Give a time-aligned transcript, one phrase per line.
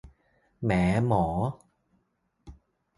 [0.63, 0.71] แหม
[1.07, 1.25] หมอ